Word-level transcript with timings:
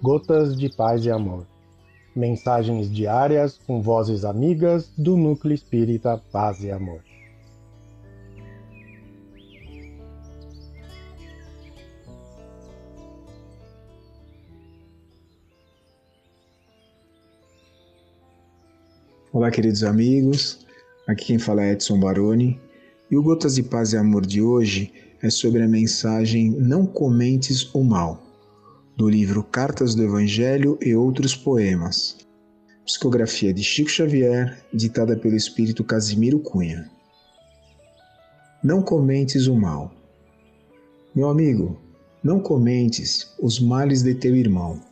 Gotas 0.00 0.56
de 0.56 0.68
Paz 0.68 1.04
e 1.04 1.10
Amor. 1.10 1.44
Mensagens 2.14 2.88
diárias 2.88 3.58
com 3.66 3.82
vozes 3.82 4.24
amigas 4.24 4.92
do 4.96 5.16
Núcleo 5.16 5.52
Espírita 5.52 6.22
Paz 6.30 6.62
e 6.62 6.70
Amor. 6.70 7.00
Olá, 19.32 19.50
queridos 19.50 19.82
amigos. 19.82 20.64
Aqui 21.08 21.26
quem 21.26 21.40
fala 21.40 21.64
é 21.64 21.72
Edson 21.72 21.98
Baroni. 21.98 22.60
E 23.10 23.16
o 23.16 23.22
Gotas 23.22 23.56
de 23.56 23.64
Paz 23.64 23.92
e 23.92 23.96
Amor 23.96 24.24
de 24.24 24.40
hoje 24.40 24.92
é 25.20 25.28
sobre 25.28 25.60
a 25.60 25.68
mensagem 25.68 26.52
Não 26.52 26.86
Comentes 26.86 27.68
o 27.74 27.82
Mal, 27.82 28.27
do 28.98 29.08
livro 29.08 29.42
Cartas 29.42 29.94
do 29.94 30.02
Evangelho 30.02 30.76
e 30.82 30.94
Outros 30.94 31.34
Poemas. 31.34 32.18
Psicografia 32.84 33.54
de 33.54 33.62
Chico 33.62 33.88
Xavier, 33.88 34.62
ditada 34.74 35.16
pelo 35.16 35.36
espírito 35.36 35.84
Casimiro 35.84 36.40
Cunha. 36.40 36.90
Não 38.62 38.82
comentes 38.82 39.46
o 39.46 39.54
mal. 39.54 39.94
Meu 41.14 41.30
amigo, 41.30 41.80
não 42.22 42.40
comentes 42.40 43.34
os 43.40 43.60
males 43.60 44.02
de 44.02 44.14
teu 44.14 44.34
irmão. 44.34 44.82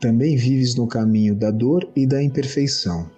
Também 0.00 0.36
vives 0.36 0.74
no 0.74 0.86
caminho 0.86 1.34
da 1.34 1.50
dor 1.50 1.88
e 1.94 2.06
da 2.06 2.22
imperfeição 2.22 3.08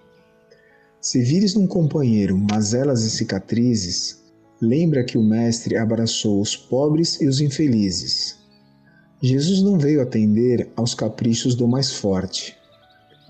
se 1.03 1.21
vires 1.21 1.57
num 1.57 1.67
companheiro 1.67 2.39
mazelas 2.39 3.03
e 3.03 3.11
cicatrizes, 3.11 4.23
lembra 4.61 5.03
que 5.03 5.19
o 5.19 5.23
Mestre 5.23 5.77
abraçou 5.77 6.41
os 6.41 6.55
pobres 6.55 7.21
e 7.21 7.27
os 7.27 7.41
infelizes. 7.41 8.37
Jesus 9.25 9.63
não 9.63 9.79
veio 9.79 10.03
atender 10.03 10.69
aos 10.75 10.97
caprichos 10.97 11.55
do 11.55 11.69
mais 11.69 11.93
forte, 11.93 12.57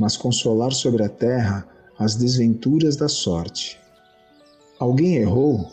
mas 0.00 0.16
consolar 0.16 0.72
sobre 0.72 1.02
a 1.02 1.08
terra 1.08 1.68
as 1.98 2.14
desventuras 2.14 2.96
da 2.96 3.10
sorte. 3.10 3.78
Alguém 4.78 5.16
errou? 5.16 5.70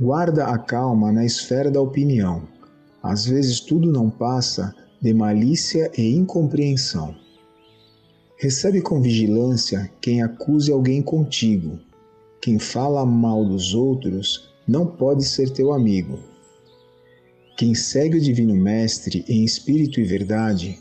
Guarda 0.00 0.46
a 0.46 0.56
calma 0.56 1.12
na 1.12 1.26
esfera 1.26 1.70
da 1.70 1.82
opinião. 1.82 2.48
Às 3.02 3.26
vezes 3.26 3.60
tudo 3.60 3.92
não 3.92 4.08
passa 4.08 4.74
de 5.02 5.12
malícia 5.12 5.92
e 5.98 6.16
incompreensão. 6.16 7.14
Recebe 8.38 8.80
com 8.80 9.02
vigilância 9.02 9.92
quem 10.00 10.22
acuse 10.22 10.72
alguém 10.72 11.02
contigo. 11.02 11.78
Quem 12.40 12.58
fala 12.58 13.04
mal 13.04 13.44
dos 13.44 13.74
outros 13.74 14.48
não 14.66 14.86
pode 14.86 15.24
ser 15.24 15.50
teu 15.50 15.74
amigo. 15.74 16.31
Quem 17.56 17.74
segue 17.74 18.16
o 18.16 18.20
Divino 18.20 18.54
Mestre 18.54 19.24
em 19.28 19.44
espírito 19.44 20.00
e 20.00 20.04
verdade 20.04 20.78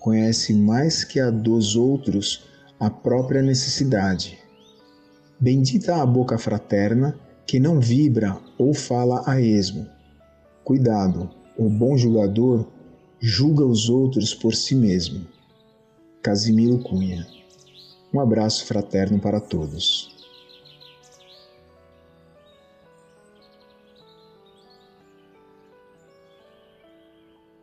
conhece 0.00 0.52
mais 0.52 1.04
que 1.04 1.20
a 1.20 1.30
dos 1.30 1.76
outros 1.76 2.44
a 2.78 2.90
própria 2.90 3.42
necessidade. 3.42 4.38
Bendita 5.38 5.96
a 5.96 6.06
boca 6.06 6.36
fraterna 6.36 7.18
que 7.46 7.60
não 7.60 7.80
vibra 7.80 8.36
ou 8.58 8.74
fala 8.74 9.22
a 9.26 9.40
esmo. 9.40 9.86
Cuidado, 10.64 11.30
o 11.56 11.68
bom 11.68 11.96
julgador 11.96 12.66
julga 13.20 13.64
os 13.64 13.88
outros 13.88 14.34
por 14.34 14.54
si 14.54 14.74
mesmo. 14.74 15.26
Casimiro 16.22 16.78
Cunha. 16.80 17.26
Um 18.12 18.20
abraço 18.20 18.66
fraterno 18.66 19.18
para 19.18 19.40
todos. 19.40 20.17